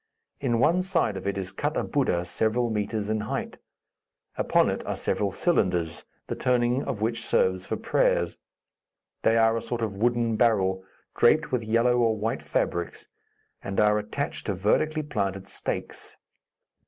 [0.39, 3.59] In one side of it is cut a Buddha several metres in height.
[4.35, 8.35] Upon it are several cylinders, the turning of which serves for prayers.
[9.21, 10.83] They are a sort of wooden barrel,
[11.15, 13.07] draped with yellow or white fabrics,
[13.63, 16.17] and are attached to vertically planted stakes.